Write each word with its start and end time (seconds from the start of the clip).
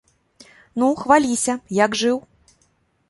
Ну, 0.79 0.87
хваліся, 1.03 1.57
як 1.83 1.91
жыў? 2.01 2.17